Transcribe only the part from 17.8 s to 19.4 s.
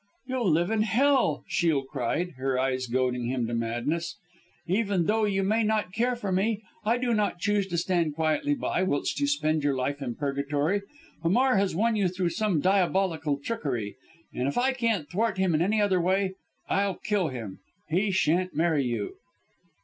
He shan't marry you."